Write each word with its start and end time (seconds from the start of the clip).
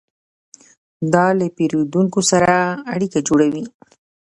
دا 1.13 1.25
له 1.39 1.45
پیرودونکو 1.55 2.19
سره 2.31 2.53
اړیکه 2.93 3.19
جوړوي. 3.27 3.63